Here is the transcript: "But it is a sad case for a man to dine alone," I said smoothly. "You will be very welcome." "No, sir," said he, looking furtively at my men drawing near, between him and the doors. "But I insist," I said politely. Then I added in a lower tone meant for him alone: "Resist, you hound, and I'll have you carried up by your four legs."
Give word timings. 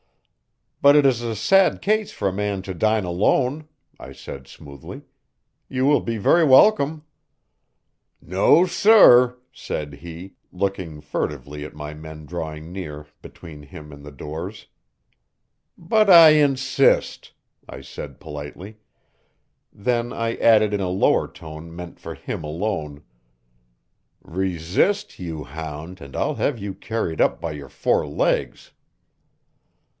"But 0.81 0.95
it 0.95 1.05
is 1.05 1.21
a 1.21 1.35
sad 1.35 1.79
case 1.79 2.11
for 2.11 2.27
a 2.27 2.33
man 2.33 2.63
to 2.63 2.73
dine 2.73 3.03
alone," 3.03 3.67
I 3.99 4.13
said 4.13 4.47
smoothly. 4.47 5.03
"You 5.69 5.85
will 5.85 5.99
be 5.99 6.17
very 6.17 6.43
welcome." 6.43 7.03
"No, 8.19 8.65
sir," 8.65 9.37
said 9.53 9.93
he, 10.01 10.37
looking 10.51 10.99
furtively 10.99 11.63
at 11.63 11.75
my 11.75 11.93
men 11.93 12.25
drawing 12.25 12.71
near, 12.71 13.05
between 13.21 13.61
him 13.61 13.91
and 13.91 14.03
the 14.03 14.11
doors. 14.11 14.65
"But 15.77 16.09
I 16.09 16.29
insist," 16.29 17.31
I 17.69 17.81
said 17.81 18.19
politely. 18.19 18.77
Then 19.71 20.11
I 20.11 20.33
added 20.37 20.73
in 20.73 20.79
a 20.81 20.89
lower 20.89 21.27
tone 21.27 21.75
meant 21.75 21.99
for 21.99 22.15
him 22.15 22.43
alone: 22.43 23.03
"Resist, 24.23 25.19
you 25.19 25.43
hound, 25.43 26.01
and 26.01 26.15
I'll 26.15 26.35
have 26.35 26.57
you 26.57 26.73
carried 26.73 27.21
up 27.21 27.39
by 27.39 27.51
your 27.51 27.69
four 27.69 28.07
legs." 28.07 28.71